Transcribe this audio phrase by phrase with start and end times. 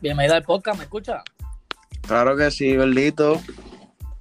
[0.00, 1.22] Bienvenido al podcast, ¿me escucha?
[2.02, 3.40] Claro que sí, gordito.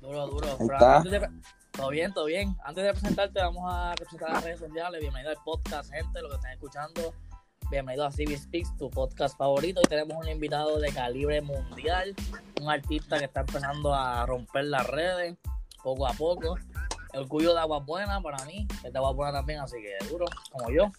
[0.02, 0.48] Duro, duro.
[0.60, 1.02] Está.
[1.02, 1.30] de-
[1.72, 2.56] Todo bien, todo bien.
[2.64, 5.00] Antes de presentarte, vamos a presentar las redes sociales.
[5.00, 7.14] Bienvenido al podcast, gente, lo que están escuchando.
[7.70, 9.82] Bienvenido a CB Speaks, tu podcast favorito.
[9.84, 12.16] Y tenemos un invitado de calibre mundial,
[12.62, 15.36] un artista que está empezando a romper las redes
[15.84, 16.58] poco a poco.
[17.14, 20.26] El orgullo de Agua Buena para mí, es de Agua Buena también, así que duro,
[20.52, 20.92] como yo.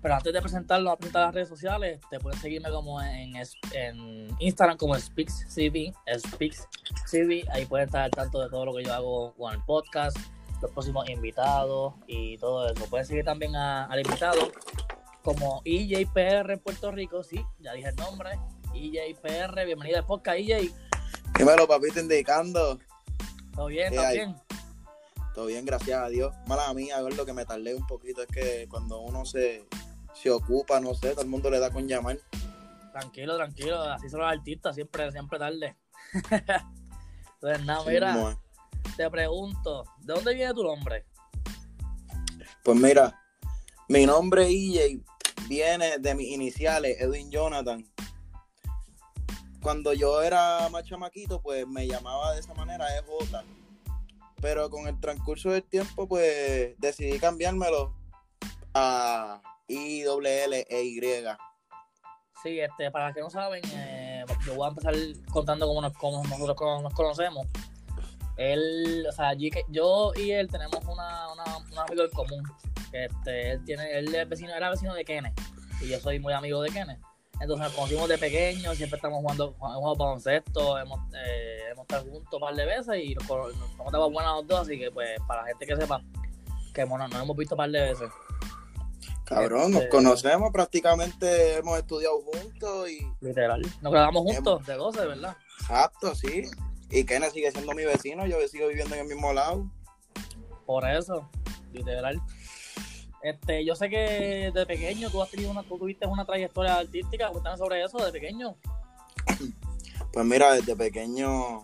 [0.00, 3.34] Pero antes de presentarlo, a presentar las redes sociales, te pueden seguirme como en,
[3.72, 8.94] en Instagram como SpeaksCB, SpeaksCB, ahí pueden estar al tanto de todo lo que yo
[8.94, 10.16] hago con el podcast,
[10.62, 12.84] los próximos invitados y todo eso.
[12.86, 14.52] Pueden seguir también a- al invitado
[15.22, 18.30] como EJPR en Puerto Rico, sí, ya dije el nombre,
[18.74, 20.72] EJPR, bienvenido al podcast EJ,
[21.36, 22.78] Dímelo, papito, indicando.
[23.54, 23.92] ¿todo bien?
[23.92, 24.36] Eh, ¿Todo bien?
[25.34, 26.34] Todo bien, gracias a Dios.
[26.46, 29.64] Mala mía, lo que me tardé un poquito es que cuando uno se,
[30.20, 32.18] se ocupa, no sé, todo el mundo le da con llamar.
[32.92, 35.76] Tranquilo, tranquilo, así son los artistas, siempre, siempre tarde.
[37.34, 38.38] Entonces, nada, Sí, mira,
[38.96, 41.06] te pregunto, ¿de dónde viene tu nombre?
[42.64, 43.20] Pues mira,
[43.88, 45.00] mi nombre EJ
[45.48, 47.86] viene de mis iniciales, Edwin Jonathan.
[49.62, 53.44] Cuando yo era más chamaquito, pues me llamaba de esa manera EJ.
[54.40, 57.94] Pero con el transcurso del tiempo, pues decidí cambiármelo
[58.74, 61.00] a I, L, E, Y.
[62.42, 64.94] Sí, este, para los que no saben, eh, yo voy a empezar
[65.30, 67.46] contando cómo, nos, cómo nosotros nos conocemos.
[68.36, 72.42] Él, o sea, yo y él tenemos una, una, un amigo en común.
[72.92, 75.38] Este, él tiene, él es vecino, era vecino de Kenneth
[75.80, 77.00] y yo soy muy amigo de Kenneth.
[77.40, 82.32] Entonces nos conocimos de pequeños, siempre estamos jugando, jugado baloncesto, hemos, eh, hemos estado juntos
[82.32, 85.10] un par de veces y nos, nos hemos dado buenas los dos, así que pues
[85.26, 86.02] para la gente que sepa
[86.74, 88.10] que bueno, nos hemos visto un par de veces.
[89.28, 93.60] Cabrón, nos Este- conocemos, prácticamente hemos estudiado juntos y Literal.
[93.82, 95.36] Nos quedamos juntos de goce, ¿verdad?
[95.60, 96.44] exacto, sí.
[96.90, 99.70] Y Kenneth sigue siendo mi vecino, yo sigo viviendo en el mismo lado.
[100.64, 101.28] Por eso,
[101.72, 102.20] literal.
[103.22, 107.28] Este, yo sé que de pequeño tú has tenido una, tú tuviste una trayectoria artística,
[107.28, 108.56] cuéntame sobre eso de pequeño.
[110.10, 111.60] Pues mira, desde pequeño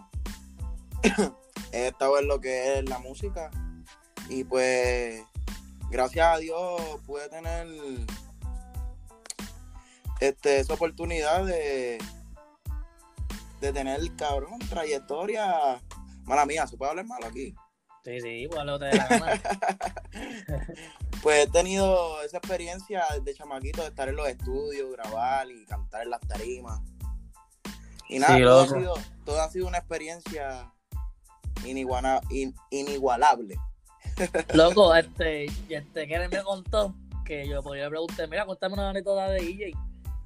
[1.73, 3.51] he estado en lo que es la música
[4.29, 5.23] y pues
[5.91, 7.67] gracias a Dios pude tener
[10.21, 11.99] este, esa oportunidad de,
[13.61, 15.81] de tener, cabrón, trayectoria.
[16.25, 17.55] Mala mía, ¿se puede hablar malo aquí?
[18.05, 19.43] Sí, sí, pues lo te dé la gana.
[21.23, 26.03] Pues he tenido esa experiencia de chamaquito de estar en los estudios, grabar y cantar
[26.03, 26.81] en las tarimas.
[28.11, 28.95] Y nada, Sí, todo, ha sido,
[29.25, 30.71] todo ha sido una experiencia
[31.65, 33.57] iniguana- in- inigualable.
[34.55, 36.95] Loco, este, este Karen me contó
[37.25, 39.73] que yo, le pregunté, mira, cuéntame una anécdota de DJ.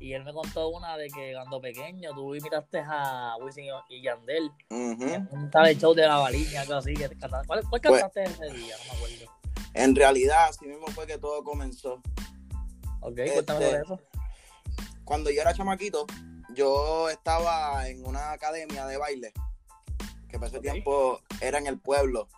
[0.01, 4.53] Y él me contó una de que cuando pequeño tú imitaste a Wisin y- Yandel
[4.71, 6.95] un talent show de la baliña, algo así.
[6.95, 8.77] Que ¿Cuál, cuál Pues- cantaste ese día?
[8.87, 9.33] No me acuerdo.
[9.75, 11.95] En realidad, así mismo fue que todo comenzó.
[13.01, 14.01] Ok, cuéntame Este, sobre eso.
[15.05, 16.07] Cuando yo era chamaquito,
[16.55, 19.33] yo estaba en una academia de baile,
[20.29, 22.29] que para ese tiempo era en el pueblo.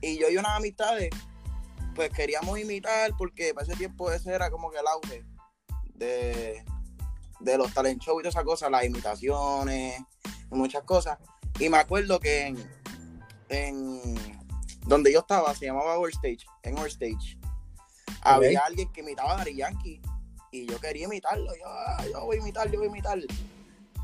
[0.00, 1.10] Y yo y unas amistades,
[1.94, 5.24] pues queríamos imitar, porque para ese tiempo ese era como que el auge
[5.94, 6.64] de,
[7.40, 10.00] de los talent shows y todas esas cosas, las imitaciones
[10.50, 11.18] y muchas cosas.
[11.58, 12.70] Y me acuerdo que en,
[13.48, 14.00] en
[14.86, 17.38] donde yo estaba, se llamaba Our Stage, en Our Stage,
[18.20, 20.00] había alguien que imitaba a Dari Yankee
[20.50, 21.54] y yo quería imitarlo.
[21.56, 23.18] Yo, "Ah, yo voy a imitar, yo voy a imitar.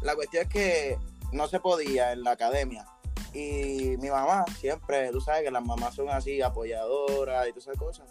[0.02, 0.98] La cuestión es que
[1.32, 2.86] no se podía en la academia.
[3.34, 7.78] Y mi mamá, siempre, tú sabes que las mamás son así, apoyadoras y todas esas
[7.78, 8.08] cosas.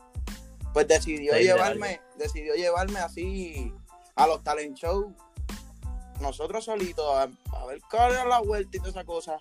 [0.73, 3.73] Pues decidió Sí, llevarme, decidió llevarme así
[4.15, 5.13] a los talent shows.
[6.19, 7.23] Nosotros solitos, a,
[7.57, 9.37] a ver cuál era la vuelta y toda esa cosa.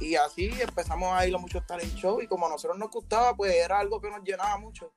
[0.00, 2.24] Y así empezamos a ir a muchos talent shows.
[2.24, 4.92] Y como a nosotros nos gustaba, pues era algo que nos llenaba mucho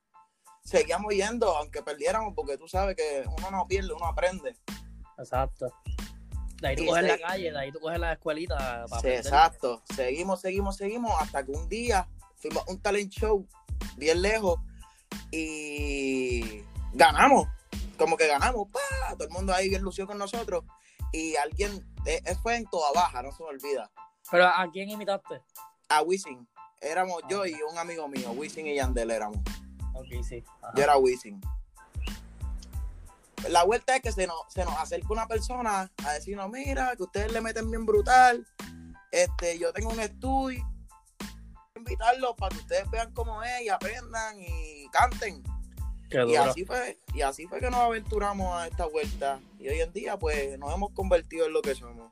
[0.67, 4.57] seguíamos yendo, aunque perdiéramos, porque tú sabes que uno no pierde, uno aprende.
[5.17, 5.71] Exacto.
[6.61, 9.07] De ahí tú coges se- la calle, de ahí tú coges la escuelita para Sí,
[9.09, 9.83] exacto.
[9.95, 12.07] Seguimos, seguimos, seguimos, hasta que un día
[12.37, 13.47] fuimos a un talent show
[13.97, 14.59] bien lejos
[15.31, 16.63] y
[16.93, 17.47] ganamos.
[17.97, 18.79] Como que ganamos, ¡pa!
[19.15, 20.63] todo el mundo ahí bien lució con nosotros.
[21.11, 21.71] Y alguien,
[22.05, 23.89] eh, eh, fue en Toda Baja, no se me olvida.
[24.29, 25.41] Pero ¿a quién imitaste?
[25.89, 26.47] A Wisin.
[26.81, 29.39] Éramos yo y un amigo mío, Wisin y Yandel éramos.
[29.93, 30.43] Ok, sí.
[30.61, 30.73] Ajá.
[30.75, 31.41] Yo era Wisin.
[33.49, 37.03] La vuelta es que se nos, se nos acerca una persona a decirnos, mira, que
[37.03, 38.45] ustedes le meten bien brutal.
[39.11, 40.67] Este, yo tengo un estudio.
[41.75, 45.43] Invitarlos para que ustedes vean cómo es y aprendan y canten.
[46.09, 49.39] Y así fue, y así fue que nos aventuramos a esta vuelta.
[49.59, 52.11] Y hoy en día, pues, nos hemos convertido en lo que somos.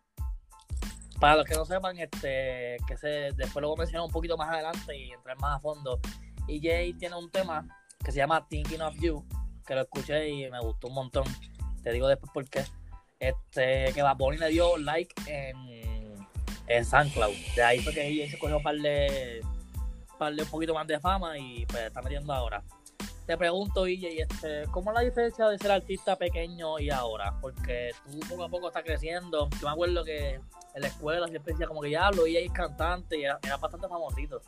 [1.20, 4.36] Para los que no sepan, este, que se, después lo voy a mencionar un poquito
[4.38, 6.00] más adelante y entrar más a fondo.
[6.48, 7.66] EJ tiene un tema
[8.04, 9.26] que se llama Thinking of You,
[9.66, 11.26] que lo escuché y me gustó un montón.
[11.84, 12.64] Te digo después por qué.
[13.20, 15.56] Este, que Bad Bunny le dio like en,
[16.68, 17.34] en SoundCloud.
[17.56, 19.42] De ahí fue que EJ se cogió un par de,
[20.18, 22.64] par de un poquito más de fama y pues está metiendo ahora.
[23.26, 27.34] Te pregunto, EJ, este, ¿cómo es la diferencia de ser artista pequeño y ahora?
[27.42, 29.50] Porque tú poco a poco estás creciendo.
[29.60, 32.52] Yo me acuerdo que en la escuela siempre decía como que ya hablo, EJ es
[32.52, 34.42] cantante y era, bastante famosito.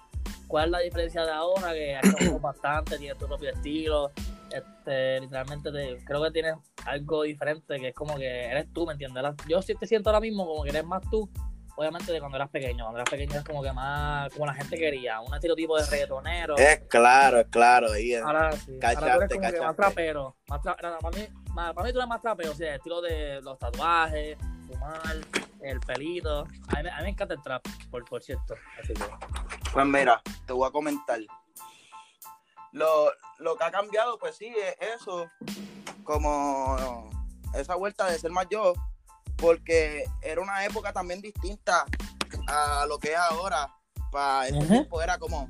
[0.47, 1.73] ¿Cuál es la diferencia de ahora?
[1.73, 4.11] Que has bastante, tienes tu propio estilo.
[4.51, 6.55] Este, literalmente te- creo que tienes
[6.85, 9.23] algo diferente, que es como que eres tú, ¿me entiendes?
[9.47, 11.29] Yo sí te siento ahora mismo como que eres más tú,
[11.75, 12.85] obviamente de cuando eras pequeño.
[12.85, 16.55] Cuando eras pequeño es como que más, como la gente quería, un estereotipo de reggaetonero.
[16.57, 17.91] Es claro, es claro.
[17.91, 18.23] ahí es.
[18.23, 19.75] Ahora sí, ahora tú eres como que más cachaste.
[19.75, 20.35] trapero.
[20.47, 22.75] Más tra- era- para, mí, más- para mí tú eres más trapero, o sea, el
[22.77, 25.01] estilo de los tatuajes, fumar,
[25.61, 26.39] el pelito.
[26.41, 28.55] A mí, me- a mí me encanta el trap, por, por cierto.
[28.81, 29.03] Así que,
[29.73, 31.19] Pues mira, te voy a comentar.
[32.71, 33.09] Lo,
[33.39, 35.29] lo que ha cambiado, pues sí, es eso.
[36.03, 37.09] Como
[37.53, 38.73] esa vuelta de ser más yo.
[39.37, 41.85] Porque era una época también distinta
[42.47, 43.71] a lo que es ahora.
[44.11, 44.67] Para ese Ujú.
[44.67, 45.49] tiempo era como,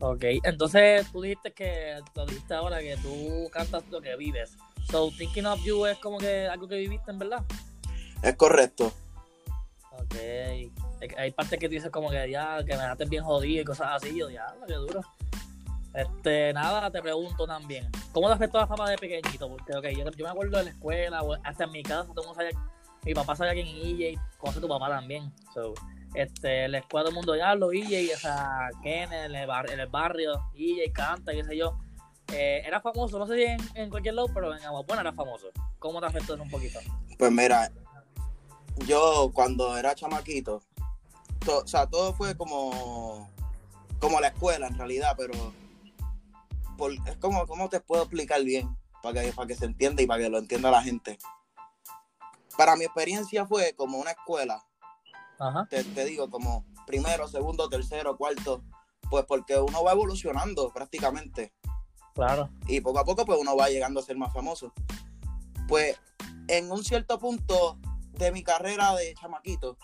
[0.00, 4.56] Ok, entonces tú dijiste que, lo dijiste ahora que tú cantas lo que vives.
[4.90, 7.44] So, Thinking of You es como que algo que viviste en verdad.
[8.22, 8.92] Es correcto.
[9.92, 10.14] Ok.
[10.14, 13.64] Que Hay partes que tú dices como que ya, que me dejaste bien jodido y
[13.64, 14.16] cosas así.
[14.16, 15.00] Yo, ya, qué duro.
[15.94, 17.88] Este, nada, te pregunto también.
[18.12, 19.48] ¿Cómo te afectó la fama de pequeñito?
[19.48, 22.34] Porque, ok, yo, me acuerdo de la escuela, hasta en mi casa, todo el mundo
[22.34, 22.50] sabía,
[23.04, 23.74] mi papá sabía quién es
[24.16, 25.32] EJ, conoce tu papá también.
[25.52, 25.72] So,
[26.14, 29.70] este, la escuela todo el mundo ya lo EJ, o sea, Ken en el, bar-
[29.70, 31.78] en el barrio, EJ canta, qué sé yo.
[32.32, 35.46] Eh, era famoso, no sé si en, cualquier lado, pero en Aguapuena era famoso.
[35.78, 36.80] ¿Cómo te afectó eso un poquito?
[37.18, 37.70] Pues mira,
[38.86, 40.62] yo cuando era chamaquito,
[41.44, 43.30] to- o sea, todo fue como,
[44.00, 45.34] como la escuela en realidad, pero
[46.76, 48.76] por- es como, ¿cómo te puedo explicar bien?
[49.02, 51.18] Para que, para que se entienda y para que lo entienda la gente.
[52.56, 54.64] Para mi experiencia fue como una escuela,
[55.38, 58.62] Ajá, te, te digo, como primero, segundo, tercero, cuarto,
[59.10, 61.52] pues porque uno va evolucionando prácticamente
[62.14, 62.50] claro.
[62.68, 64.72] y poco a poco pues uno va llegando a ser más famoso.
[65.68, 65.98] Pues
[66.48, 67.78] en un cierto punto
[68.12, 69.76] de mi carrera de chamaquito,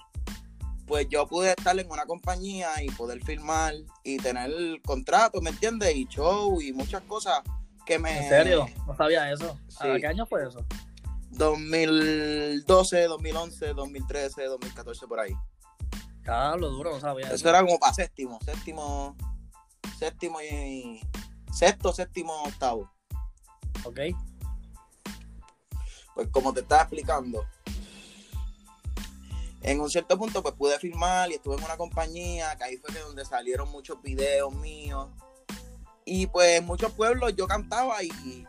[0.90, 4.50] pues yo pude estar en una compañía y poder filmar y tener
[4.84, 5.94] contratos, ¿me entiendes?
[5.94, 7.42] Y show y muchas cosas
[7.86, 8.18] que me...
[8.24, 8.66] ¿En serio?
[8.88, 9.56] No sabía eso.
[9.78, 10.00] ¿A Sí.
[10.00, 10.66] qué año fue eso?
[11.30, 15.32] 2012, 2011, 2013, 2014, por ahí.
[16.24, 17.30] Cada lo duro, no sabía.
[17.30, 19.16] Eso era como para séptimo, séptimo,
[19.96, 21.00] séptimo y...
[21.52, 22.90] Sexto, séptimo, octavo.
[23.84, 24.00] Ok.
[26.16, 27.46] pues como te estaba explicando,
[29.62, 32.92] en un cierto punto pues pude filmar y estuve en una compañía, que ahí fue
[32.94, 35.08] que donde salieron muchos videos míos.
[36.04, 38.46] Y pues en muchos pueblos yo cantaba y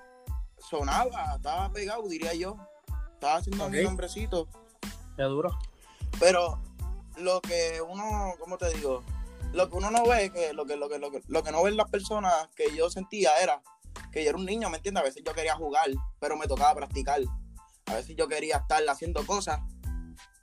[0.70, 2.56] sonaba, estaba pegado, diría yo.
[3.14, 3.84] Estaba haciendo mi Ok.
[3.84, 4.48] nombrecito.
[5.16, 5.58] Qué duro.
[6.20, 6.62] Pero
[7.18, 9.04] lo que uno, ¿cómo te digo?
[9.54, 11.62] Lo que uno no ve, que lo que, lo que, lo que, lo que no
[11.62, 13.62] ven las personas que yo sentía era
[14.12, 15.02] que yo era un niño, ¿me entiendes?
[15.02, 15.90] A veces yo quería jugar,
[16.20, 17.22] pero me tocaba practicar.
[17.88, 19.60] A veces yo quería estar haciendo cosas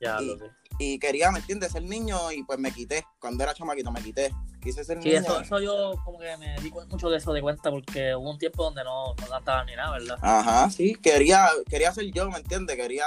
[0.00, 0.44] Ya Y- lo sé.
[0.78, 1.72] y quería, ¿me entiendes?
[1.72, 3.04] Ser niño y pues me quité.
[3.20, 4.32] Cuando era chamaquito me quité.
[4.60, 5.20] Quise ser Sí, niño.
[5.20, 8.38] eso, eso yo como que me di mucho de eso de cuenta porque hubo un
[8.38, 10.18] tiempo donde no, no cantaba ni nada, ¿verdad?
[10.22, 10.94] Ajá, sí.
[11.02, 12.76] Quería, quería ser yo, ¿me entiendes?
[12.76, 13.06] Quería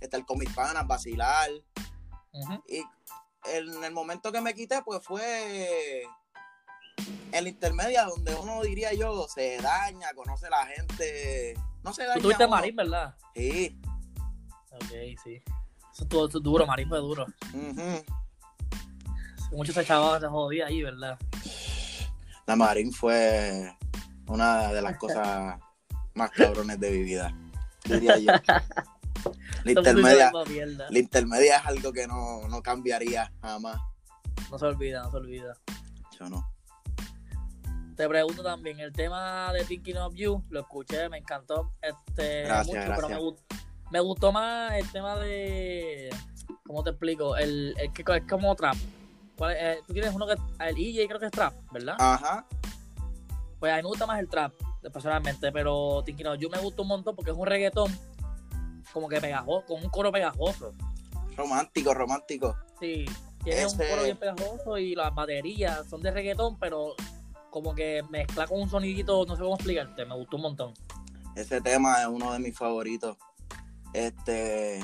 [0.00, 1.50] estar con mis panas, vacilar.
[2.68, 2.82] Y
[3.50, 6.02] en el momento que me quité, pues fue
[7.32, 11.54] en la intermedia donde uno diría yo se daña, conoce a la gente.
[11.82, 12.14] No se daña.
[12.16, 12.46] Tú tuviste.
[12.46, 13.14] Marín, ¿verdad?
[13.34, 13.78] Sí.
[14.72, 15.42] Ok, sí.
[15.94, 17.24] Eso estuvo, estuvo duro, Marín fue duro.
[17.52, 18.04] ujú.
[19.52, 21.16] Muchos se chavos se jodía ahí, ¿verdad?
[22.48, 23.72] La Marín fue
[24.26, 25.56] una de las cosas
[26.14, 27.32] más cabrones de mi vida.
[27.84, 28.32] Diría yo.
[29.64, 30.30] La intermedia,
[30.90, 33.80] la intermedia es algo que no, no cambiaría jamás.
[34.50, 35.54] No se olvida, no se olvida.
[36.18, 36.46] Yo no.
[37.96, 42.66] Te pregunto también, el tema de Thinking of You, lo escuché, me encantó este, Gracias,
[42.66, 43.43] mucho, pero me, gracias.
[43.94, 46.10] Me gustó más el tema de
[46.66, 47.36] ¿cómo te explico?
[47.36, 48.74] El, el que es como trap.
[49.38, 49.62] ¿Cuál es?
[49.62, 51.94] Eh, tú tienes uno que el EJ creo que es trap, ¿verdad?
[52.00, 52.44] Ajá.
[53.60, 54.52] Pues a mí me gusta más el trap,
[54.92, 57.96] personalmente, pero Tinky yo me gusta un montón porque es un reggaetón
[58.92, 60.72] como que pegajoso, con un coro pegajoso.
[61.36, 62.56] Romántico, romántico.
[62.80, 63.04] Sí,
[63.44, 66.96] tiene un coro bien pegajoso y las baterías son de reggaetón, pero
[67.50, 70.74] como que mezcla con un sonidito, no sé cómo explicarte, me gustó un montón.
[71.36, 73.16] Ese tema es uno de mis favoritos.
[73.94, 74.80] Este,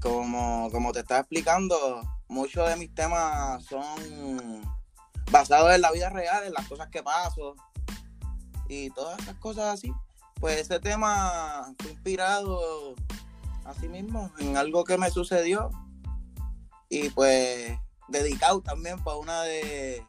[0.00, 4.62] como, como te estaba explicando, muchos de mis temas son
[5.30, 7.56] basados en la vida real, en las cosas que paso
[8.68, 9.92] y todas esas cosas así.
[10.38, 12.94] Pues ese tema fue inspirado
[13.64, 15.70] así mismo en algo que me sucedió
[16.88, 17.76] y pues
[18.08, 20.06] dedicado también para una de...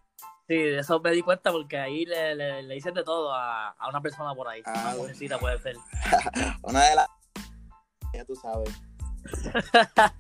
[0.48, 3.70] Sí, de eso me di cuenta porque ahí le, le, le hice de todo a,
[3.70, 4.62] a, una persona por ahí.
[4.66, 5.78] Ah, una mujercita puede ser.
[6.64, 7.08] una de las...
[8.20, 8.70] Ya tú sabes.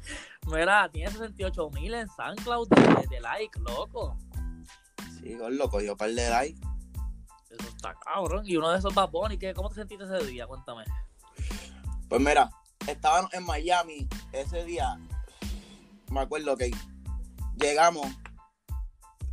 [0.47, 4.17] Mira, tiene 68 mil en SoundCloud de, de, like, loco.
[5.19, 6.61] Sí, loco, yo par de like.
[7.49, 8.45] Eso está cabrón.
[8.45, 10.47] Y uno de esos Bad Bunny, ¿cómo te sentiste ese día?
[10.47, 10.85] Cuéntame.
[12.07, 12.49] Pues mira,
[12.87, 14.97] estábamos en Miami ese día.
[16.09, 16.71] Me acuerdo que
[17.57, 18.07] llegamos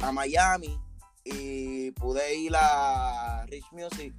[0.00, 0.76] a Miami
[1.22, 4.12] y pude ir a Rich Music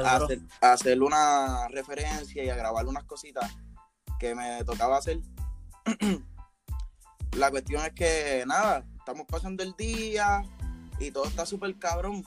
[0.00, 3.50] a hacer, a hacer, una referencia y a grabar unas cositas
[4.18, 5.20] que me tocaba hacer.
[7.36, 10.42] La cuestión es que nada, estamos pasando el día
[10.98, 12.24] y todo está súper cabrón.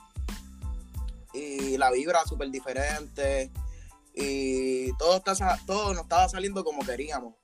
[1.32, 3.50] Y la vibra súper diferente.
[4.14, 5.34] Y todo, está,
[5.66, 7.34] todo nos estaba saliendo como queríamos.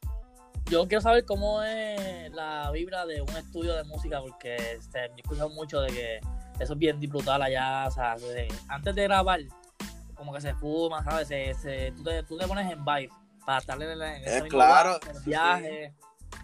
[0.66, 5.14] Yo quiero saber cómo es la vibra de un estudio de música, porque este, he
[5.16, 6.20] escuchado mucho de que
[6.58, 7.86] eso es bien brutal allá.
[7.86, 8.16] O sea,
[8.68, 9.40] antes de grabar,
[10.14, 11.28] como que se fuma, ¿sabes?
[11.96, 13.10] tú, te, tú, te, pones en vibe
[13.44, 15.94] para estar en, el, en claro, viaje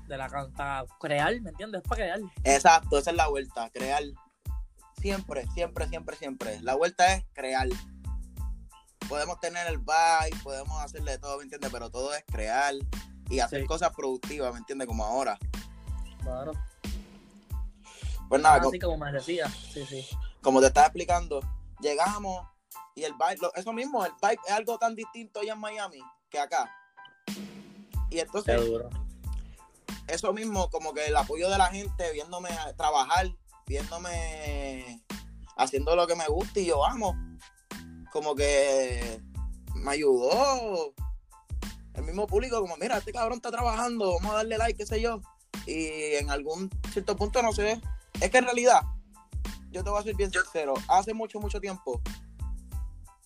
[0.06, 1.82] de la para crear, ¿me entiendes?
[1.82, 2.20] Es para crear.
[2.44, 4.02] Exacto, esa es la vuelta, crear.
[5.00, 6.60] Siempre, siempre, siempre, siempre.
[6.60, 7.68] La vuelta es crear.
[9.08, 11.70] Podemos tener el vibe, podemos hacerle todo, ¿me entiendes?
[11.72, 12.74] Pero todo es crear
[13.30, 14.86] y hacer cosas productivas, ¿me entiendes?
[14.86, 15.38] Como ahora.
[16.22, 16.52] Claro.
[18.28, 20.06] Pues nada, así como me decía, sí, sí.
[20.40, 21.40] Como te estaba explicando,
[21.80, 22.46] llegamos
[22.94, 26.00] y el vibe, eso mismo, el vibe es algo tan distinto allá en Miami
[26.30, 26.70] que acá.
[28.10, 28.60] Y entonces,
[30.08, 33.30] eso mismo, como que el apoyo de la gente, viéndome trabajar,
[33.66, 35.02] viéndome
[35.56, 37.14] haciendo lo que me gusta y yo amo,
[38.12, 39.20] como que
[39.76, 40.92] me ayudó.
[41.94, 45.00] El mismo público, como, mira, este cabrón está trabajando, vamos a darle like, qué sé
[45.00, 45.20] yo.
[45.66, 47.80] Y en algún cierto punto, no sé,
[48.20, 48.80] es que en realidad,
[49.70, 52.00] yo te voy a ser bien sincero, hace mucho, mucho tiempo,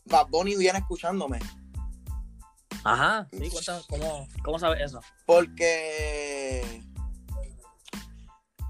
[0.04, 1.40] Bad Bunny viene escuchándome
[2.84, 5.00] Ajá, sí, cuéntame, ¿cómo, cómo sabes eso?
[5.24, 6.82] Porque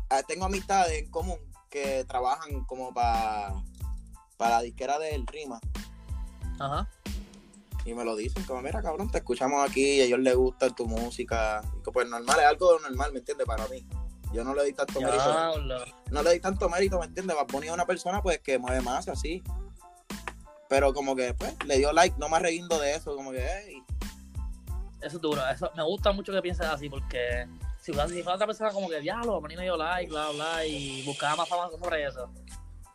[0.09, 1.38] ah, tengo amistades en común
[1.69, 3.53] que trabajan como para
[4.37, 5.61] para la disquera del Rima.
[6.59, 6.88] Ajá.
[7.85, 10.71] Y me lo dicen, como, mira, cabrón, te escuchamos aquí y a ellos les gusta
[10.71, 11.62] tu música.
[11.76, 13.47] Y pues normal, es algo normal, ¿me entiendes?
[13.47, 13.87] Para mí.
[14.33, 15.55] Yo no le di tanto mérito.
[16.11, 17.37] No le di tanto mérito, ¿me entiendes?
[17.37, 19.43] Va a poner a una persona pues que mueve más así.
[20.75, 23.81] Pero como que, pues, le dio like, no más reguindo de eso, como que, hey,
[25.00, 25.40] eso es duro.
[25.49, 27.47] Eso, me gusta mucho que pienses así porque
[27.81, 31.04] si fuera, otra persona como que diablo, a mí me dio like, bla, bla, y
[31.07, 32.28] buscaba más fama sobre eso.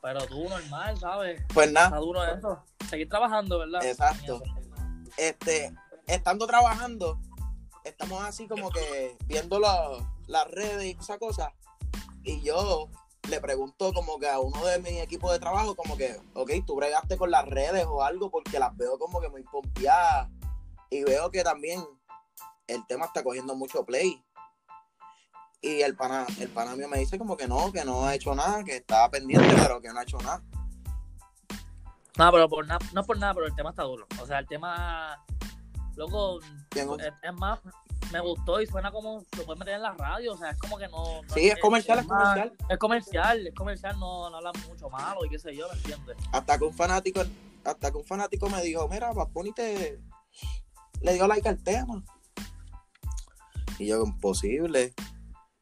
[0.02, 1.42] Pero tú normal, ¿sabes?
[1.54, 1.88] Pues nada.
[1.88, 2.66] Está duro eso.
[2.90, 3.82] Seguir trabajando, ¿verdad?
[3.86, 4.42] Exacto.
[5.16, 5.74] Este,
[6.06, 7.18] estando trabajando,
[7.86, 9.58] estamos así como que viendo
[10.28, 11.54] las redes y esa cosa.
[12.24, 12.90] Y yo
[13.28, 16.76] le pregunto como que a uno de mi equipo de trabajo, como que, ok, tú
[16.76, 20.30] bregaste con las redes o algo porque las veo como que muy pompeadas.
[20.90, 21.84] Y veo que también
[22.68, 24.24] el tema está cogiendo mucho play.
[25.62, 28.34] Y el pana, el pana mío me dice como que no, que no ha hecho
[28.34, 30.42] nada, que estaba pendiente, pero que no ha hecho nada.
[32.18, 34.08] No, pero por nada, no por nada, pero el tema está duro.
[34.22, 35.24] O sea, el tema,
[35.96, 36.40] loco,
[36.76, 37.60] es, más,
[38.12, 40.78] me gustó y suena como se puede meter en la radio, o sea, es como
[40.78, 41.22] que no.
[41.34, 42.54] sí, es, comercial, es, comercial.
[42.70, 46.18] Es comercial, es comercial, no, no habla mucho malo y qué sé yo, ¿me entiendes?
[46.32, 47.22] Hasta que un fanático,
[47.64, 50.00] hasta que un fanático me dijo, mira, Bad te
[51.02, 52.04] le dio like al tema.
[53.78, 54.94] Y yo, imposible.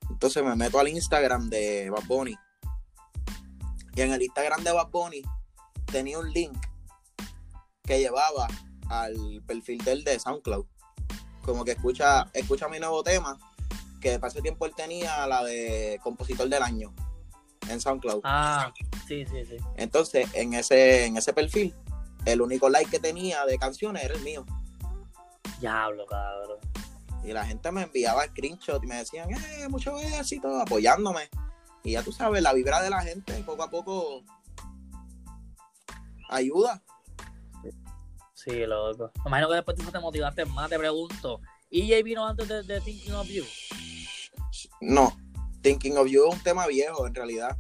[0.10, 2.36] Entonces me meto al Instagram de Bad Bunny.
[3.96, 5.22] Y en el Instagram de Bad Bunny
[5.86, 6.58] tenía un link
[7.84, 8.48] que llevaba
[8.89, 10.65] al perfil del de SoundCloud.
[11.48, 13.38] Como que escucha, escucha mi nuevo tema,
[14.01, 16.94] que para ese tiempo él tenía la de compositor del año
[17.70, 18.20] en SoundCloud.
[18.25, 18.74] Ah,
[19.08, 19.56] sí, sí, sí.
[19.77, 21.74] Entonces, en ese, en ese perfil,
[22.25, 24.46] el único like que tenía de canciones era el mío.
[25.62, 26.60] Diablo, cabrón.
[27.24, 31.30] Y la gente me enviaba screenshot y me decían, eh, mucho éxito, apoyándome.
[31.82, 34.22] Y ya tú sabes, la vibra de la gente poco a poco
[36.30, 36.84] ayuda.
[38.48, 39.12] Sí, loco.
[39.25, 41.42] Me imagino que después tú te motivaste más, te pregunto.
[41.70, 43.44] ¿EJ vino antes de, de Thinking of You?
[44.80, 45.12] No,
[45.62, 47.58] Thinking of You es un tema viejo en realidad.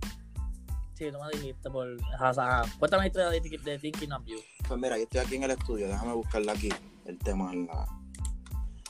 [0.93, 1.87] Sí, tú me dijiste por...
[1.89, 4.39] O sea, cuéntame la historia de, Thi- de Thinking of You.
[4.67, 6.69] Pues mira, yo estoy aquí en el estudio, déjame buscarla aquí,
[7.05, 7.85] el tema en la...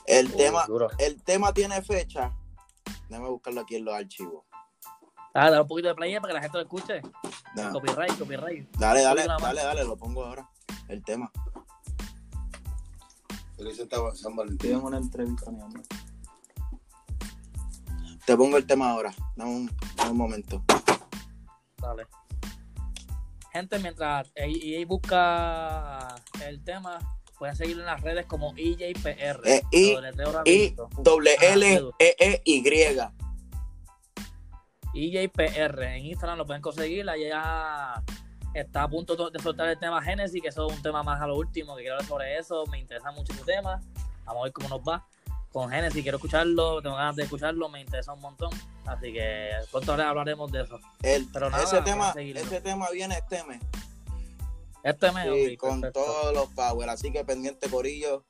[0.05, 0.87] El Uh, tema, duro.
[0.99, 2.31] el tema tiene fecha.
[3.09, 4.45] Déjame buscarlo aquí en los archivos.
[5.33, 7.01] Ah, dale un poquito de play para que la gente lo escuche.
[7.73, 8.69] Copyright, copyright.
[8.77, 10.47] Dale, dale, dale, dale, lo pongo ahora.
[10.87, 11.29] El tema.
[13.57, 14.71] Feliz estaba San Valentín.
[14.73, 15.81] En una entrevista, mi amor.
[18.25, 19.13] Te pongo el tema ahora.
[19.35, 20.63] Dame un, dame un momento.
[21.77, 22.05] Dale.
[23.53, 26.07] Gente, mientras EA busca
[26.45, 26.99] el tema,
[27.39, 29.41] pueden seguirlo en las redes como EJPR.
[29.45, 30.89] Eh, y- Lo deletreo Y rapidito.
[30.99, 31.91] doble L.
[31.99, 32.63] E E Y.
[34.93, 35.83] EJPR.
[35.95, 37.09] En Instagram lo pueden conseguir.
[37.09, 38.03] Allá
[38.61, 41.27] está a punto de soltar el tema Genesis, que eso es un tema más a
[41.27, 42.65] lo último, que quiero hablar sobre eso.
[42.67, 43.81] Me interesa mucho ese tema.
[44.25, 45.05] Vamos a ver cómo nos va.
[45.51, 48.51] Con Genesis quiero escucharlo, tengo ganas de escucharlo, me interesa un montón.
[48.85, 50.79] Así que pronto hablaremos de eso.
[51.01, 53.61] El, Pero nada, ese tema, ese tema viene este mes.
[54.83, 56.03] Este mes, Sí, con perfecto.
[56.03, 56.89] todos los power.
[56.89, 58.23] Así que pendiente, Corillo,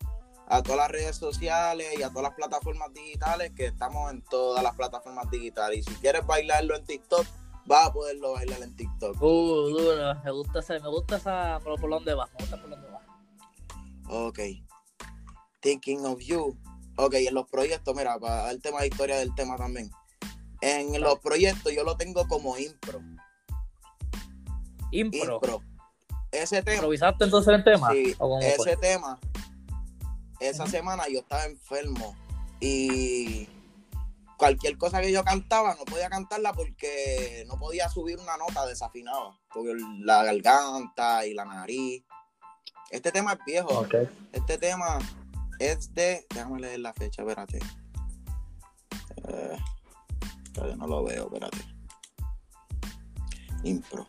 [0.48, 4.64] a todas las redes sociales y a todas las plataformas digitales, que estamos en todas
[4.64, 5.80] las plataformas digitales.
[5.80, 7.26] Y si quieres bailarlo en TikTok,
[7.68, 9.22] vas a poderlo bailar en TikTok.
[9.22, 10.16] Uh, duro.
[10.24, 13.02] Me gusta ese, me gusta esa por, por dónde va, me gusta por dónde va.
[14.10, 14.40] Ok.
[15.60, 16.58] Thinking of You.
[16.96, 19.92] Ok, en los proyectos, mira, para darte más historia del tema también.
[20.62, 23.02] En los proyectos yo lo tengo como impro.
[24.92, 25.36] Impro.
[25.36, 25.62] Impro.
[26.32, 27.92] Ese tema, ¿Improvisaste entonces el tema?
[27.92, 28.78] Sí, ¿O cómo ese fue?
[28.78, 29.20] tema,
[30.40, 32.16] esa semana yo estaba enfermo
[32.60, 33.48] y
[34.38, 39.38] cualquier cosa que yo cantaba no podía cantarla porque no podía subir una nota desafinada,
[39.52, 42.06] porque la garganta y la nariz.
[42.90, 43.86] Este tema es viejo,
[44.32, 45.00] este tema
[45.60, 47.60] es de, déjame leer la fecha, espérate.
[49.28, 49.58] Eh,
[50.54, 51.58] todavía no lo veo, espérate.
[53.64, 54.08] Impro.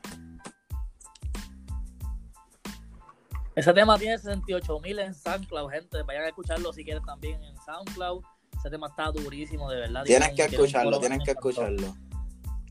[3.56, 6.02] Ese tema tiene 68 mil en SoundCloud, gente.
[6.04, 8.22] Vayan a escucharlo si quieren también en SoundCloud.
[8.58, 10.04] Ese tema está durísimo, de verdad.
[10.04, 11.94] Tienes Tiene que escucharlo, tienes que escucharlo.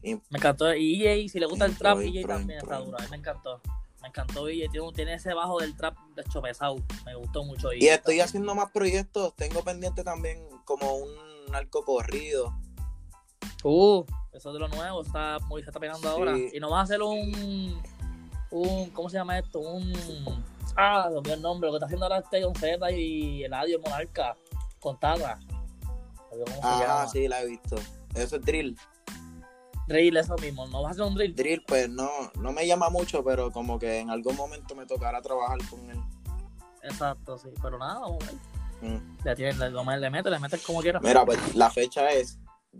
[0.03, 0.73] Me encantó.
[0.73, 2.97] Y EJ, si le gusta el trap, EJ también está duro.
[2.97, 3.61] A mí me encantó.
[4.01, 4.69] Me encantó EJ.
[4.93, 6.77] Tiene, ese bajo del trap de pesado.
[7.05, 7.73] Me gustó mucho.
[7.73, 9.33] Y estoy haciendo más proyectos.
[9.35, 11.09] Tengo pendiente también como un
[11.51, 12.53] narco corrido.
[13.63, 15.01] Uh, eso de lo nuevo.
[15.01, 16.37] Está muy, se está pegando ahora.
[16.37, 17.81] Y nos va a hacer un.
[18.51, 19.59] un ¿Cómo se llama esto?
[19.59, 19.93] Un.
[20.75, 21.67] Ah, olvidé el nombre.
[21.67, 24.35] Lo que está haciendo ahora este con Z y Eladio Monarca.
[24.79, 24.99] Con
[26.63, 27.75] Ah, sí, la he visto.
[28.15, 28.77] Eso es drill.
[29.87, 30.67] Drill, eso mismo.
[30.67, 31.33] ¿No vas a hacer un drill?
[31.35, 35.21] Drill, pues no, no me llama mucho, pero como que en algún momento me tocará
[35.21, 35.99] trabajar con él.
[36.83, 37.49] Exacto, sí.
[37.61, 38.35] Pero nada, vamos a ver.
[38.99, 39.17] Mm.
[39.23, 41.01] Le, tiene- le, le, le mete, le metes como quieras.
[41.01, 42.37] Mira, pues la fecha es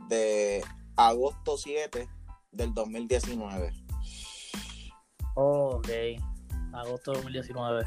[0.10, 0.64] de
[0.96, 2.08] agosto 7
[2.52, 3.74] del 2019.
[5.36, 5.90] ok.
[6.74, 7.86] Agosto de 2019.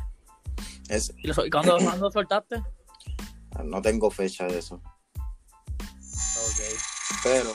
[0.89, 2.63] Es, ¿Y, lo sol- y cuándo, cuándo soltaste?
[3.65, 4.81] no tengo fecha de eso.
[7.23, 7.55] Pero...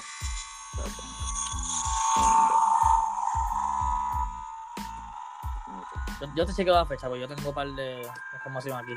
[6.35, 8.01] Yo, te chequeo la fecha, porque yo tengo un par de
[8.33, 8.93] información aquí.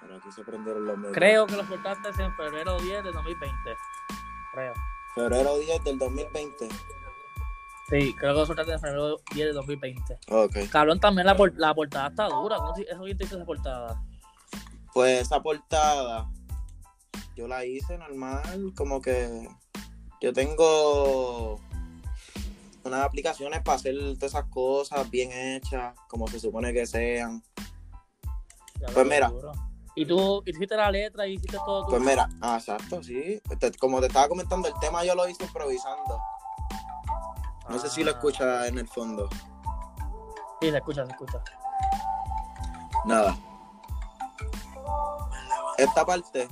[0.00, 1.14] Pero aquí se prendieron los medios.
[1.14, 3.76] Creo que lo soltaste en febrero 10 de 2020.
[4.52, 4.72] Creo.
[5.14, 6.68] Febrero 10 del 2020.
[7.90, 10.18] Sí, creo que lo soltaste en febrero 10 de 2020.
[10.30, 10.56] Ok.
[10.70, 12.56] Cabrón, también la, por- la portada está dura.
[12.56, 14.02] ¿Cómo si- ¿Eso quién te hizo esa portada?
[14.92, 16.26] Pues esa portada
[17.36, 19.48] yo la hice normal, como que
[20.20, 21.60] yo tengo
[22.84, 27.42] unas aplicaciones para hacer todas esas cosas bien hechas, como se supone que sean.
[28.80, 29.32] Ya Pues mira.
[29.96, 31.90] Y tú hiciste la letra y hiciste todo tú.
[31.90, 33.40] Pues mira, ah, exacto, sí.
[33.78, 36.20] Como te estaba comentando, el tema yo lo hice improvisando.
[37.68, 38.14] No sé si lo Ah.
[38.14, 39.28] escuchas en el fondo.
[40.60, 41.42] Sí, se escucha, se escucha.
[43.04, 43.36] Nada.
[45.78, 46.48] Esta parte.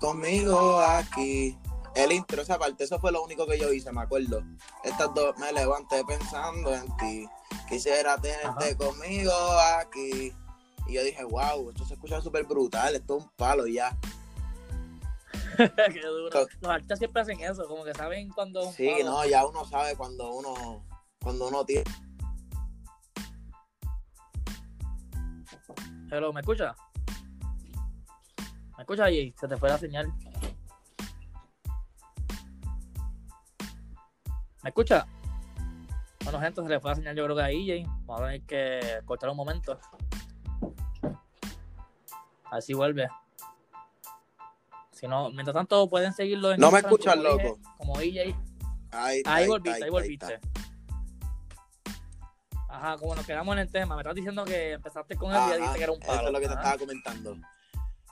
[0.00, 1.58] Conmigo aquí.
[1.94, 4.42] El intro, esa parte, eso fue lo único que yo hice, me acuerdo.
[4.84, 7.26] Estas dos me levanté pensando en ti.
[7.68, 9.32] Quisiera tenerte conmigo
[9.80, 10.32] aquí.
[10.86, 13.96] Y yo dije, wow, esto se escucha súper brutal, esto es un palo ya.
[15.56, 16.46] Qué duro.
[16.60, 18.68] Los artistas siempre hacen eso, como que saben cuando.
[18.68, 19.10] un Sí, palo.
[19.10, 20.84] no, ya uno sabe cuando uno,
[21.20, 21.84] cuando uno tiene.
[26.10, 26.74] Hello, ¿me escucha?
[28.82, 29.34] Escuchas ahí?
[29.38, 30.12] Se te fue la señal.
[34.62, 35.06] ¿Me escucha?
[36.24, 37.86] Bueno, gente, se le fue la señal yo creo que a EJ.
[38.06, 39.78] Vamos a tener que cortar un momento.
[42.44, 43.08] A ver si vuelve.
[44.92, 47.60] Si no, mientras tanto pueden seguirlo en No me escuchas, como dije, loco.
[47.78, 48.36] Como EJ.
[48.90, 50.40] Ahí, Ahí volviste, ahí volviste.
[52.68, 55.50] Ajá, como nos quedamos en el tema, me estás diciendo que empezaste con él y
[55.50, 56.12] ya dijiste que era un palo.
[56.12, 57.36] Eso es lo que te estaba comentando.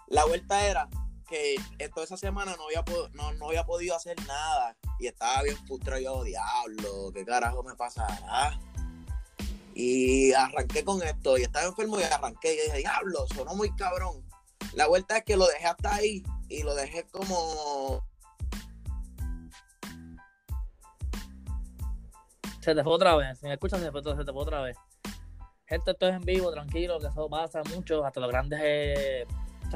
[0.08, 0.88] La vuelta era
[1.28, 1.56] que
[1.92, 6.00] toda esa semana no había, no, no había podido hacer nada y estaba bien frustrado.
[6.00, 8.58] Yo, diablo, ¿qué carajo me pasará?
[9.74, 14.24] Y arranqué con esto y estaba enfermo y arranqué y dije, diablo, sonó muy cabrón.
[14.74, 18.02] La vuelta es que lo dejé hasta ahí y lo dejé como...
[22.60, 24.76] Se te fue otra vez, si me escuchas se, fue, se te fue otra vez.
[25.66, 29.26] Gente, esto es en vivo, tranquilo, que eso pasa mucho, hasta los grandes eh,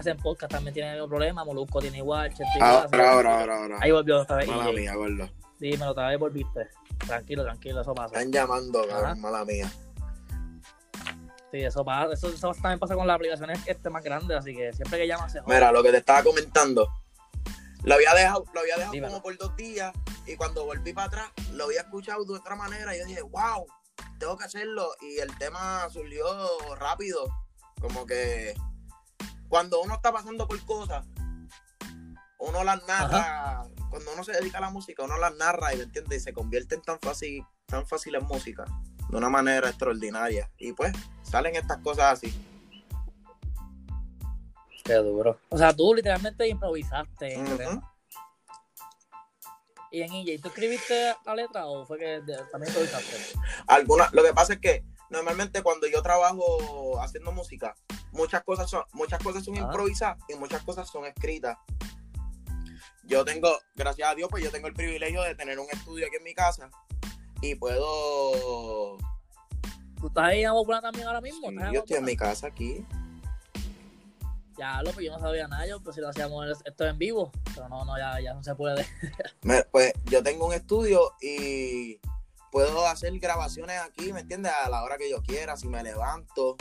[0.02, 3.56] que hacen podcast también tienen el mismo problema, Molusco tiene igual, que- Ahora, ahora, ahora,
[3.62, 3.78] ahora.
[3.80, 4.48] Ahí volvió otra vez.
[4.48, 5.28] Mala mía, gordo.
[5.58, 6.68] Dímelo, otra vez volviste.
[7.06, 8.16] Tranquilo, tranquilo, eso pasa.
[8.16, 9.70] Están llamando, cabrón, mala mía.
[11.50, 12.12] Sí, eso pasa.
[12.14, 15.28] Eso, eso también pasa con las aplicaciones este más grandes, así que siempre que llaman
[15.28, 15.54] se joden.
[15.56, 16.88] Mira, lo que te estaba comentando.
[17.82, 19.12] Lo había dejado, lo había dejado Dímelo.
[19.12, 19.92] como por dos días
[20.26, 23.66] y cuando volví para atrás lo había escuchado de otra manera y yo dije, wow,
[24.18, 26.24] tengo que hacerlo y el tema surgió
[26.78, 27.26] rápido.
[27.80, 28.54] Como que
[29.50, 31.04] cuando uno está pasando por cosas,
[32.38, 35.82] uno las narra, cuando uno se dedica a la música, uno las narra y ¿me
[35.82, 36.22] entiendes?
[36.22, 38.64] Y se convierte en tan fácil, tan fácil en música,
[39.10, 40.48] de una manera extraordinaria.
[40.56, 42.32] Y pues salen estas cosas así.
[44.84, 45.38] Qué duro.
[45.48, 47.44] O sea, tú literalmente improvisaste.
[47.56, 47.92] tema.
[49.90, 53.36] Y en EJ, ¿tú escribiste la letra o fue que también improvisaste?
[53.66, 57.74] algunas lo que pasa es que normalmente cuando yo trabajo haciendo música
[58.12, 59.66] muchas cosas son muchas cosas son Ajá.
[59.66, 61.58] improvisadas y muchas cosas son escritas
[63.04, 66.16] yo tengo gracias a Dios pues yo tengo el privilegio de tener un estudio aquí
[66.16, 66.70] en mi casa
[67.42, 68.96] y puedo
[70.00, 71.48] ¿Tú estás ahí en Popular también ahora mismo?
[71.48, 72.86] Sí, ¿Estás en yo estoy en mi casa aquí
[74.56, 77.30] Ya, lo, pues yo no sabía nada, yo, pues si lo hacíamos esto en vivo,
[77.54, 78.86] pero no, no, ya, ya no se puede.
[79.42, 81.98] Me- pues yo tengo un estudio y
[82.50, 86.56] puedo hacer grabaciones aquí me entiendes a la hora que yo quiera si me levanto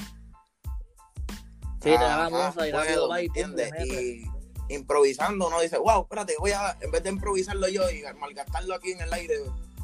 [1.82, 3.72] Sí, te Ajá, musa y puedo, ¿me entiendes?
[3.72, 3.88] metes.
[3.88, 4.24] Y
[4.68, 8.92] improvisando uno dice, wow, espérate, voy a, en vez de improvisarlo yo y malgastarlo aquí
[8.92, 9.36] en el aire,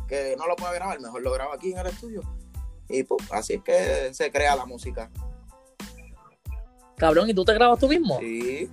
[0.08, 2.22] que no lo puedo grabar, mejor lo grabo aquí en el estudio.
[2.90, 5.10] Y pues, así es que se crea la música.
[6.98, 8.20] Cabrón, ¿y tú te grabas tú mismo?
[8.20, 8.70] Sí,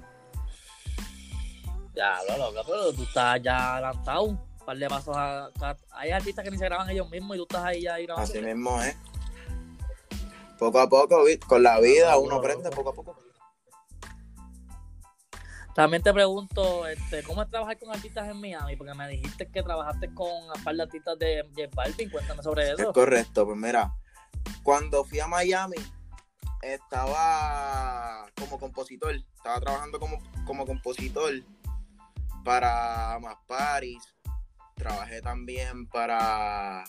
[1.95, 4.52] Ya, lo loco, pero tú estás ya adelantado.
[4.63, 7.39] Un par de pasos a, a- Hay artistas que ni se graban ellos mismos y
[7.41, 8.31] tú estás ahí ya ahí grabando.
[8.31, 8.97] así mismo es.
[10.59, 13.17] Poco a poco, con la vida uno aprende poco a poco.
[15.75, 18.77] También te pregunto, este, ¿cómo es trabajar con artistas en Miami?
[18.77, 22.11] Porque me dijiste que trabajaste con un par de artistas de J Balvin.
[22.11, 22.93] Cuéntame sobre Es eso.
[22.93, 23.93] correcto, pues mira,
[24.63, 25.77] cuando fui a Miami,
[26.61, 31.33] estaba como compositor, estaba trabajando como, como compositor
[32.45, 34.03] para Más Paris,
[34.83, 36.85] trabajé también para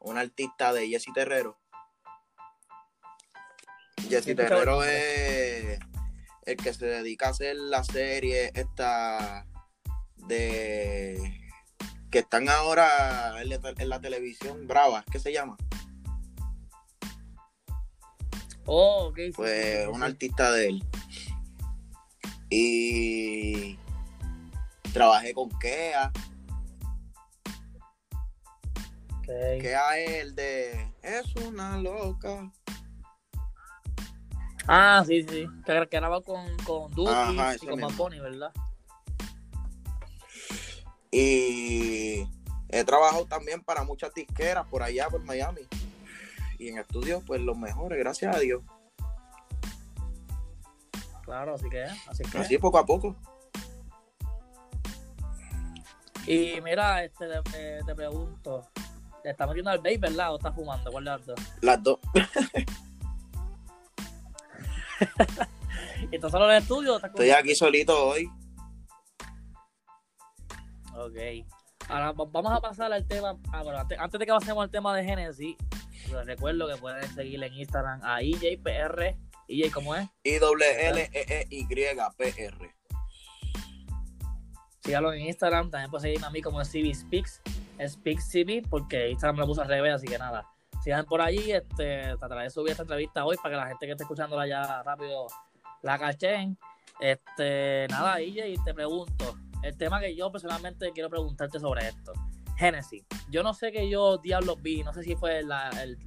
[0.00, 1.56] un artista de Jesse Terrero.
[4.08, 5.78] Jesse Terrero es
[6.46, 9.46] el que se dedica a hacer la serie esta
[10.16, 11.50] de
[12.10, 15.56] que están ahora en la, en la televisión brava, ¿qué se llama?
[18.64, 19.18] Oh, ok.
[19.36, 20.84] Pues un artista de él.
[22.50, 23.78] Y
[24.92, 26.10] trabajé con Kea.
[29.28, 32.50] Kea es el de Es una loca.
[34.66, 35.46] Ah, sí, sí.
[35.66, 38.52] Que, que grababa con, con Ajá, y con Bunny, ¿verdad?
[41.10, 42.26] Y
[42.68, 45.62] he trabajado también para muchas disqueras por allá, por Miami.
[46.58, 48.62] Y en estudios, pues los mejores, gracias a Dios.
[51.22, 52.38] Claro, así que, así que.
[52.38, 53.14] Así poco a poco.
[56.26, 58.68] Y mira, este, te, te pregunto,
[59.22, 60.32] ¿te estás metiendo al vape, verdad?
[60.32, 60.90] ¿O estás fumando?
[60.90, 61.40] ¿Cuál de las dos?
[61.60, 61.98] Las dos.
[66.10, 68.28] ¿Y estás solo en el estudio o estás Estoy aquí solito hoy.
[70.96, 71.46] Ok.
[71.88, 73.36] Ahora va- vamos a pasar al tema.
[73.52, 75.56] Ah, bueno, antes, antes de que pasemos al tema de Genesis,
[76.10, 79.16] les recuerdo que pueden seguirle en Instagram a EJPR.
[79.48, 80.06] EJ, ¿cómo es?
[80.24, 82.74] I L E E Y P R.
[84.88, 85.70] Síganlo en Instagram.
[85.70, 87.42] También pueden seguirme a mí como CB Speaks.
[87.86, 90.46] Speaks CB, porque Instagram me lo puso al revés, así que nada.
[90.82, 91.52] Sigan por allí.
[91.52, 94.82] Este, trataré de subir esta entrevista hoy para que la gente que esté escuchándola ya
[94.82, 95.26] rápido
[95.82, 96.56] La caché.
[97.00, 102.14] Este, nada, y te pregunto, el tema que yo personalmente quiero preguntarte sobre esto.
[102.56, 103.04] Genesis.
[103.28, 105.98] Yo no sé qué yo diablos vi, no sé si fue la, el,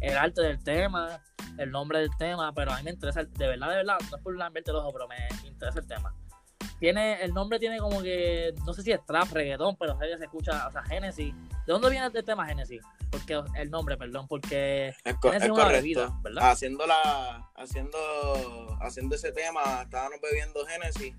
[0.00, 1.22] el, arte del tema,
[1.58, 4.22] el nombre del tema, pero a mí me interesa, de verdad, de verdad, no es
[4.22, 6.12] por lamberte el ojo, pero me interesa el tema.
[6.80, 10.66] Tiene, el nombre tiene como que, no sé si es trap, reggaetón, pero se escucha,
[10.66, 11.34] o sea, Genesis.
[11.66, 12.82] ¿De dónde viene el tema Genesis?
[13.10, 16.20] Porque el nombre, perdón, porque es, correcto.
[16.22, 16.50] ¿verdad?
[16.50, 17.98] Haciendo la, haciendo,
[18.80, 21.14] haciendo ese tema, estábamos bebiendo Genesis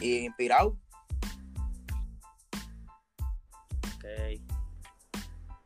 [0.00, 0.76] y inspirado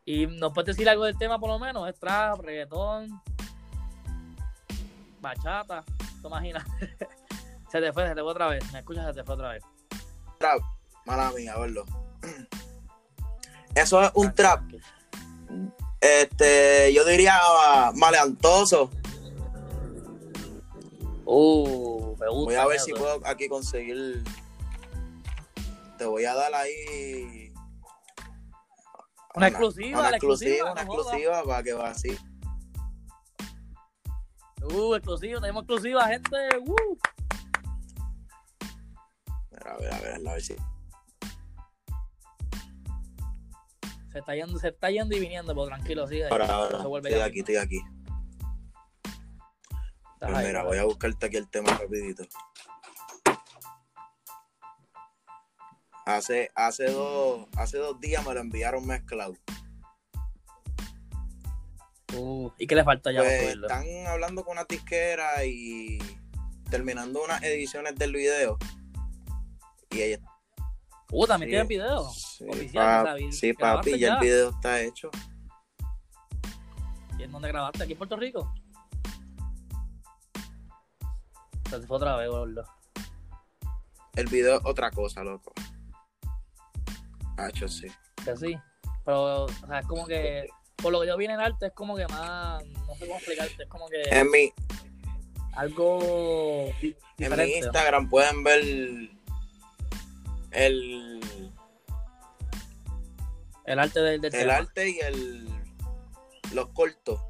[0.07, 1.89] ¿Y nos puedes decir algo del tema por lo menos?
[1.89, 3.09] ¿Es trap, reggaetón,
[5.21, 5.83] bachata?
[6.21, 6.65] ¿Te imaginas?
[7.75, 8.73] se te fue, se te fue otra vez.
[8.73, 9.07] ¿Me escuchas?
[9.07, 9.65] Se te fue otra vez.
[10.39, 10.61] Trap,
[11.07, 11.85] mala mía, verlo.
[13.75, 14.63] Eso es un ah, trap.
[16.01, 17.37] Este, yo diría
[17.97, 18.91] maleantoso.
[21.25, 22.45] Uh, me gusta.
[22.45, 24.23] Voy a ver si puedo aquí conseguir.
[25.99, 27.53] Te voy a dar ahí
[29.35, 32.17] una, exclusiva, una exclusiva, una exclusiva para que va así.
[34.63, 36.37] Uh, exclusiva, tenemos exclusiva, gente.
[36.65, 37.14] Uh.
[39.65, 40.55] A ver, a ver, a ver si.
[44.13, 46.29] Se está yendo, se está yendo y viniendo, pero tranquilo, sigue.
[46.29, 46.81] Ahora, ahora.
[46.81, 47.81] Se vuelve estoy aquí, estoy aquí.
[50.21, 52.25] Pues mira, voy a buscarte aquí el tema rapidito.
[56.07, 59.35] Hace, hace, dos, hace dos días me lo enviaron mezclado.
[62.15, 63.21] Uh, ¿Y qué le falta ya?
[63.21, 65.99] Pues, están hablando con una disquera y
[66.71, 68.59] terminando unas ediciones del video.
[69.95, 70.19] Y ella.
[71.13, 72.11] Uh, también tiene video.
[72.11, 75.11] Sí, Oficial, sí papi, ya, el video está hecho.
[77.17, 77.85] ¿Y en dónde grabaste?
[77.85, 78.53] ¿Aquí en Puerto Rico?
[81.71, 82.65] Se fue otra vez, gordo.
[84.17, 85.53] El video es otra cosa, loco.
[87.37, 87.87] Hacho, sí.
[88.25, 88.57] Que sí.
[89.05, 91.73] Pero, o sea, es como que, por lo que yo vi en el arte, es
[91.73, 94.03] como que más, no sé cómo explicarte, es como que...
[94.03, 94.53] En mi...
[95.53, 96.73] Algo
[97.19, 99.14] En mi Instagram pueden ver
[100.55, 101.21] el...
[103.65, 105.49] El arte del, del El arte y el...
[106.53, 107.21] Los cortos.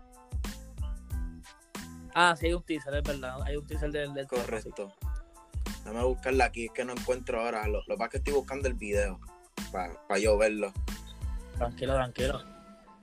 [2.15, 3.43] Ah, sí, hay un teaser, es verdad.
[3.43, 4.93] Hay un teaser del, del Correcto.
[5.85, 7.67] Déjame buscarla aquí, es que no encuentro ahora.
[7.67, 9.21] Lo, lo que pasa es que estoy buscando el video
[9.73, 10.73] para yo verlo.
[11.57, 12.43] Tranquilo, tranquilo.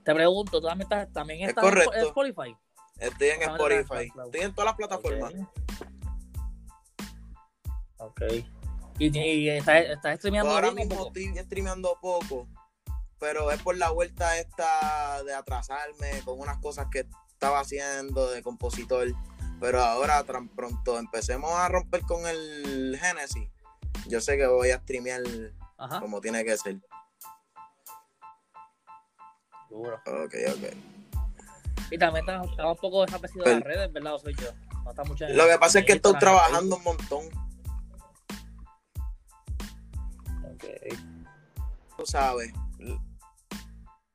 [0.04, 2.56] Te pregunto, ¿tú también estás, también estás en Spotify?
[2.98, 4.12] Estoy en Spotify.
[4.24, 5.32] Estoy en todas las plataformas.
[7.98, 8.22] Ok.
[9.02, 12.46] ¿Y, y estás, estás streameando Ahora mismo estoy streameando poco,
[13.18, 18.42] pero es por la vuelta esta de atrasarme con unas cosas que estaba haciendo de
[18.42, 19.08] compositor.
[19.60, 23.48] Pero ahora, tan pronto empecemos a romper con el Genesis,
[24.06, 25.22] yo sé que voy a streamear
[26.00, 26.76] como tiene que ser.
[29.68, 30.00] Duro.
[30.06, 30.74] Ok, ok.
[31.90, 34.14] Y también está, un poco desaparecido de las redes, ¿verdad?
[34.14, 34.48] O soy yo.
[34.84, 37.51] No está mucho Lo que pasa es que estoy trabajando un montón.
[41.96, 42.52] Tú sabes,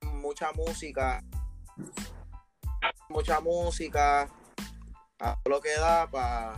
[0.02, 1.24] mucha música,
[3.10, 4.30] mucha música,
[5.20, 6.56] a lo que da para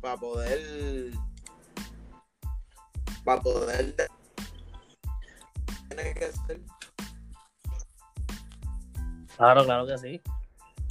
[0.00, 1.12] para poder
[3.24, 3.94] para poder
[5.88, 6.60] tiene que ser
[9.36, 10.22] claro claro que sí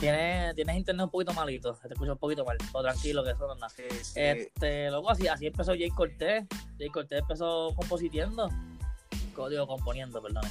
[0.04, 3.32] tienes, tienes internet un poquito malito, se te escucha un poquito mal, pero tranquilo que
[3.32, 3.74] eso no es nada.
[4.16, 6.46] Este, luego así, así empezó Jay Cortés.
[6.78, 8.50] Jay Cortés empezó compositiendo,
[9.50, 10.44] digo componiendo, perdón.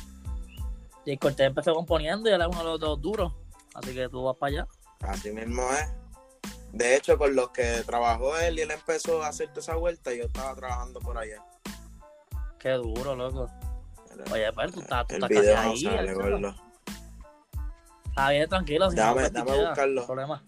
[1.05, 3.33] Jay Cortés empezó componiendo y ahora es uno de los dos duros,
[3.75, 4.69] así que tú vas para allá.
[5.01, 5.89] Así mismo es.
[6.73, 10.15] De hecho, con los que trabajó él y él empezó a hacer toda esa vuelta,
[10.15, 11.45] yo estaba trabajando por allá.
[12.59, 13.51] Qué duro, loco.
[14.31, 15.83] Oye, pero tú estás, tú estás casi ahí.
[15.83, 16.55] Sale,
[18.07, 18.91] Está bien, tranquilo.
[18.91, 20.07] Si dame, no, dame a buscarlo.
[20.07, 20.45] Problema.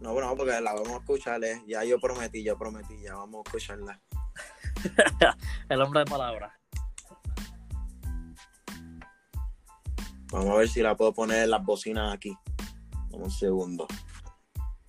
[0.00, 1.42] No, bueno, porque la vamos a escuchar.
[1.44, 1.62] Eh.
[1.66, 4.00] Ya yo prometí, yo prometí, ya vamos a escucharla.
[5.68, 6.52] El hombre de palabras.
[10.30, 12.36] Vamos a ver si la puedo poner en las bocinas aquí.
[13.10, 13.86] un segundo.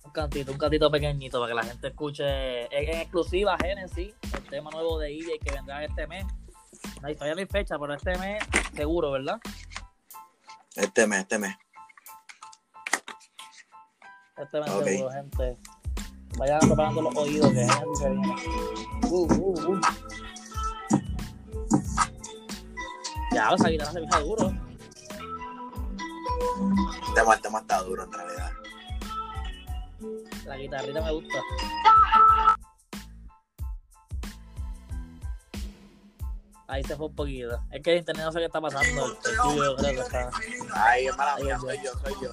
[0.04, 4.70] Un cantito, un cantito pequeñito para que la gente escuche en, exclusiva Genesis, el tema
[4.70, 6.26] nuevo de EJ que vendrá este mes.
[7.00, 8.42] No todavía no hay fecha, pero este mes
[8.74, 9.40] seguro, ¿verdad?
[10.76, 11.56] Este mes, este mes.
[14.36, 15.56] Este mes seguro, gente.
[16.38, 18.34] Vayan preparando los oídos que Genesis se viene.
[19.12, 19.80] Uh.
[23.32, 24.52] Ya, esa guitarra se me duro.
[27.00, 28.52] Este tema, tema está duro en realidad.
[30.46, 31.38] La guitarrita me gusta.
[36.68, 37.60] Ahí se fue un poquito.
[37.72, 39.06] Es que el internet no sé qué está pasando.
[39.06, 40.30] El estudio creo que está.
[40.72, 42.32] Ay, es mala mía, soy yo, soy yo.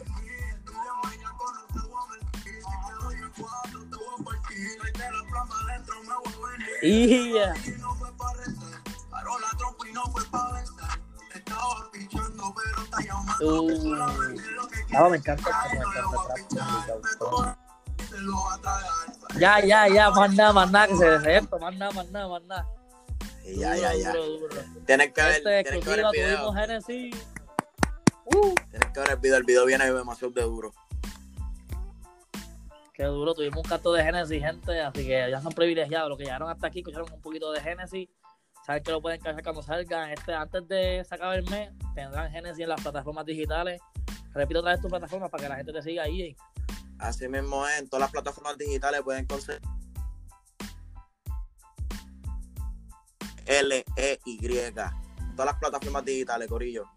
[6.82, 7.54] Y ya.
[13.40, 13.96] Uh,
[14.90, 15.50] no, me encanta.
[15.72, 17.58] Me encanta.
[19.38, 22.28] Ya, ya, ya, más nada, más nada que se dé esto, más nada, más nada,
[22.28, 22.66] más nada.
[23.46, 24.12] Ya, ya, ya.
[24.12, 24.86] Duro, duro, duro.
[24.86, 26.38] Tienes que ver, Este tienes que ver el video.
[26.38, 27.16] tuvimos Genesis.
[28.26, 29.38] Uh, Tienes que ver el video.
[29.38, 30.74] El video viene demasiado de duro.
[32.98, 36.10] Qué duro, tuvimos un canto de Genesis, gente, así que ya son privilegiados.
[36.10, 38.10] Los que llegaron hasta aquí, escucharon un poquito de Genesis.
[38.66, 40.10] Saben que lo pueden cachar cuando salgan.
[40.10, 43.80] Este, antes de sacar el mes, tendrán Genesis en las plataformas digitales.
[44.34, 46.36] Repito otra vez tus plataformas para que la gente te siga ahí.
[46.98, 49.62] Así mismo es, en todas las plataformas digitales pueden conseguir
[53.46, 54.74] L-E-Y.
[54.74, 56.97] Todas las plataformas digitales, Corillo.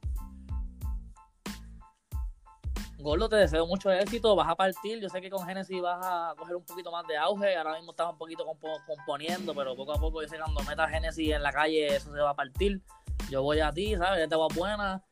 [3.00, 6.34] Gordo, te deseo mucho éxito, vas a partir, yo sé que con Genesis vas a
[6.36, 9.92] coger un poquito más de auge, ahora mismo estás un poquito compo- componiendo, pero poco
[9.92, 12.34] a poco yo sé que cuando metas Genesis en la calle eso se va a
[12.36, 12.82] partir.
[13.30, 14.20] Yo voy a ti, ¿sabes?
[14.22, 15.02] Esta va buena,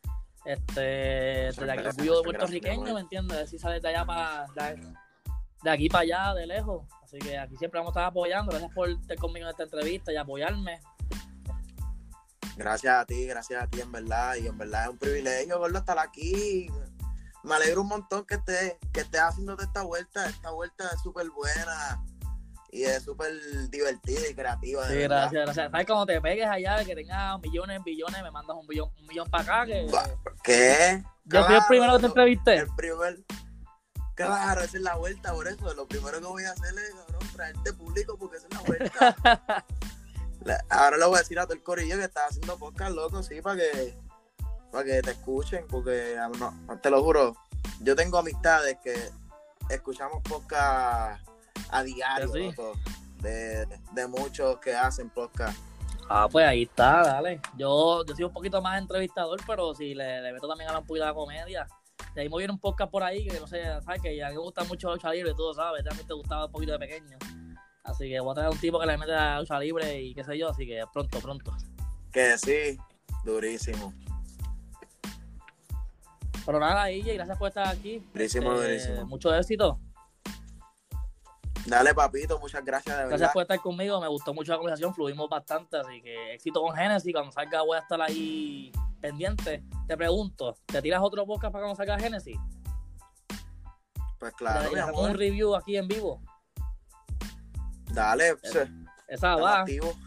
[0.45, 3.51] este, desde aquí orgullo muchas puertorriqueño, ¿me entiendes?
[3.51, 4.83] Si sales de allá para, de,
[5.63, 6.87] de aquí para allá, de lejos.
[7.03, 10.13] Así que aquí siempre vamos a estar apoyando, gracias por estar conmigo en esta entrevista
[10.13, 10.81] y apoyarme.
[12.57, 14.35] Gracias a ti, gracias a ti, en verdad.
[14.35, 16.69] Y en verdad es un privilegio verlo estar aquí.
[17.45, 20.29] Me alegro un montón que estés que estés haciéndote esta vuelta.
[20.29, 22.03] Esta vuelta es súper buena
[22.71, 23.33] y es súper
[23.71, 24.87] divertida y creativa.
[24.87, 25.31] Sí, verdad.
[25.31, 25.71] gracias, gracias.
[25.71, 25.87] ¿Sabes?
[25.87, 29.43] Cuando te pegues allá, que tengas millones, billones, me mandas un billón, un millón para
[29.43, 29.87] acá, que...
[30.43, 31.03] ¿Qué?
[31.25, 32.55] Yo fui el Claro, primero que te entrevisté.
[32.57, 33.19] El primer.
[34.15, 35.73] Claro, esa es la vuelta, por eso.
[35.75, 39.65] Lo primero que voy a hacer es, cabrón, traerte público porque esa es la vuelta.
[40.71, 43.41] Ahora le voy a decir a todo el corillo que está haciendo podcast, loco, sí,
[43.43, 43.99] para que,
[44.71, 47.37] para que te escuchen, porque ah, no, te lo juro,
[47.81, 48.95] yo tengo amistades que
[49.71, 51.21] escuchamos podcast
[51.71, 52.39] a diario, Sí.
[52.51, 52.73] loco,
[53.21, 55.59] de, de muchos que hacen podcast.
[56.11, 57.41] Ah, pues ahí está, dale.
[57.57, 60.81] Yo, yo soy un poquito más entrevistador, pero si le, le meto también a la
[60.81, 61.67] poquito de la comedia.
[62.15, 64.35] De ahí me viene un podcast por ahí que no sé, sabes que a mí
[64.35, 66.79] me gusta mucho la lucha libre, tú lo sabes, también te gustaba un poquito de
[66.79, 67.19] pequeño.
[67.85, 70.15] Así que voy a traer un tipo que le mete a la lucha libre y
[70.15, 71.53] qué sé yo, así que pronto, pronto.
[72.11, 72.79] Que sí,
[73.25, 73.93] durísimo,
[76.49, 78.03] Pero nada, IJ, gracias por estar aquí.
[78.15, 79.07] durísimo, Este, durísimo.
[79.07, 79.79] Mucho éxito.
[81.67, 83.33] Dale, papito, muchas gracias, de Gracias verdad.
[83.35, 87.13] por estar conmigo, me gustó mucho la conversación, fluimos bastante, así que éxito con Genesis,
[87.13, 89.63] cuando salga voy a estar ahí pendiente.
[89.87, 92.39] Te pregunto, ¿te tiras otro podcast para cuando salga Genesis?
[94.19, 95.11] Pues claro, mi amor.
[95.11, 96.23] un review aquí en vivo.
[97.93, 98.71] Dale, pues,
[99.07, 99.67] Esa va,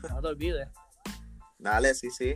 [0.09, 0.67] no te olvides.
[1.59, 2.33] Dale, sí, sí.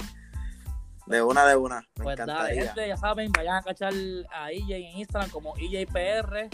[1.05, 1.81] De una, de una.
[1.97, 3.93] Me Pues dale, gente, ya saben, vayan a cachar
[4.31, 6.49] a EJ en Instagram como EJPR,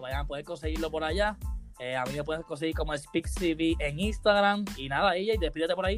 [0.00, 1.36] vayan a poder conseguirlo por allá.
[1.80, 4.64] Eh, a mí me puedes conseguir como SpeakCV en Instagram.
[4.76, 5.96] Y nada, EJ, despídete por ahí.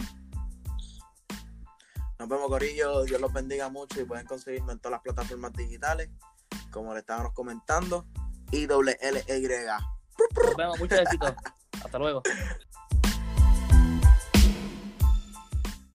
[2.18, 3.04] Nos vemos, Corillo.
[3.04, 6.10] Dios los bendiga mucho y pueden conseguirnos en todas las plataformas digitales,
[6.70, 8.06] como le estábamos comentando.
[8.50, 9.48] Y doble L E Y.
[10.44, 11.34] Nos vemos, mucho éxito.
[11.82, 12.22] Hasta luego.